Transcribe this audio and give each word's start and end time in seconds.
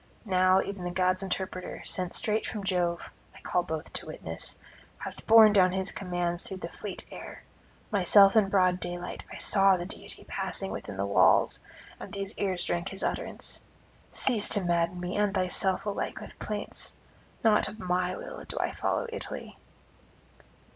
Now 0.25 0.63
even 0.63 0.83
the 0.83 0.89
gods' 0.89 1.21
interpreter, 1.21 1.83
sent 1.85 2.15
straight 2.15 2.43
from 2.47 2.63
Jove 2.63 3.11
I 3.35 3.39
call 3.41 3.61
both 3.61 3.93
to 3.93 4.07
witness 4.07 4.57
hath 4.97 5.27
borne 5.27 5.53
down 5.53 5.73
his 5.73 5.91
commands 5.91 6.47
through 6.47 6.57
the 6.57 6.69
fleet 6.69 7.05
air. 7.11 7.43
Myself 7.91 8.35
in 8.35 8.49
broad 8.49 8.79
daylight 8.79 9.23
I 9.31 9.37
saw 9.37 9.77
the 9.77 9.85
deity 9.85 10.23
passing 10.27 10.71
within 10.71 10.97
the 10.97 11.05
walls, 11.05 11.59
and 11.99 12.11
these 12.11 12.35
ears 12.39 12.63
drank 12.65 12.89
his 12.89 13.03
utterance. 13.03 13.63
Cease 14.11 14.49
to 14.49 14.63
madden 14.63 14.99
me 14.99 15.17
and 15.17 15.35
thyself 15.35 15.85
alike 15.85 16.19
with 16.19 16.39
plaints. 16.39 16.95
Not 17.43 17.67
of 17.67 17.77
my 17.77 18.15
will 18.15 18.43
do 18.45 18.57
I 18.59 18.71
follow 18.71 19.05
Italy. 19.09 19.55